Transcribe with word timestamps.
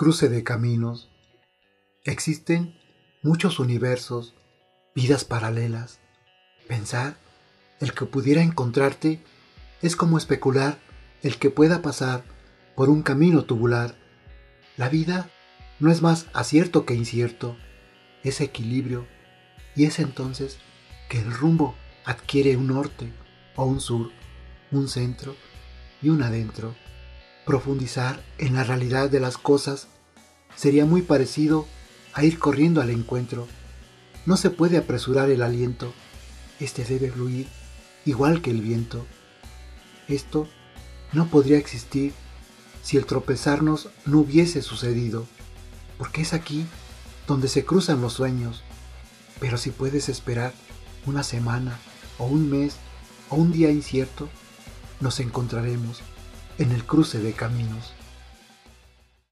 Cruce 0.00 0.30
de 0.30 0.42
caminos. 0.42 1.10
Existen 2.04 2.74
muchos 3.22 3.58
universos, 3.58 4.34
vidas 4.94 5.26
paralelas. 5.26 6.00
Pensar 6.66 7.18
el 7.80 7.92
que 7.92 8.06
pudiera 8.06 8.42
encontrarte 8.42 9.22
es 9.82 9.96
como 9.96 10.16
especular 10.16 10.78
el 11.22 11.36
que 11.36 11.50
pueda 11.50 11.82
pasar 11.82 12.24
por 12.76 12.88
un 12.88 13.02
camino 13.02 13.44
tubular. 13.44 13.94
La 14.78 14.88
vida 14.88 15.28
no 15.80 15.92
es 15.92 16.00
más 16.00 16.28
acierto 16.32 16.86
que 16.86 16.94
incierto, 16.94 17.58
es 18.24 18.40
equilibrio, 18.40 19.06
y 19.76 19.84
es 19.84 19.98
entonces 19.98 20.56
que 21.10 21.18
el 21.18 21.30
rumbo 21.30 21.74
adquiere 22.06 22.56
un 22.56 22.68
norte 22.68 23.12
o 23.54 23.66
un 23.66 23.82
sur, 23.82 24.10
un 24.72 24.88
centro 24.88 25.36
y 26.00 26.08
un 26.08 26.22
adentro. 26.22 26.74
Profundizar 27.46 28.22
en 28.38 28.54
la 28.54 28.64
realidad 28.64 29.10
de 29.10 29.20
las 29.20 29.38
cosas 29.38 29.88
sería 30.56 30.84
muy 30.84 31.02
parecido 31.02 31.66
a 32.12 32.24
ir 32.24 32.38
corriendo 32.38 32.80
al 32.80 32.90
encuentro. 32.90 33.48
No 34.26 34.36
se 34.36 34.50
puede 34.50 34.76
apresurar 34.76 35.30
el 35.30 35.42
aliento, 35.42 35.92
este 36.58 36.84
debe 36.84 37.10
fluir 37.10 37.48
igual 38.04 38.42
que 38.42 38.50
el 38.50 38.60
viento. 38.60 39.06
Esto 40.08 40.48
no 41.12 41.28
podría 41.28 41.58
existir 41.58 42.12
si 42.82 42.96
el 42.96 43.06
tropezarnos 43.06 43.88
no 44.06 44.18
hubiese 44.18 44.62
sucedido, 44.62 45.26
porque 45.98 46.22
es 46.22 46.32
aquí 46.32 46.66
donde 47.26 47.48
se 47.48 47.64
cruzan 47.64 48.00
los 48.00 48.14
sueños. 48.14 48.62
Pero 49.38 49.56
si 49.56 49.70
puedes 49.70 50.08
esperar 50.08 50.52
una 51.06 51.22
semana 51.22 51.78
o 52.18 52.26
un 52.26 52.50
mes 52.50 52.76
o 53.28 53.36
un 53.36 53.52
día 53.52 53.70
incierto, 53.70 54.28
nos 55.00 55.20
encontraremos 55.20 56.02
en 56.60 56.72
el 56.72 56.84
cruce 56.84 57.18
de 57.18 57.32
caminos. 57.32 57.94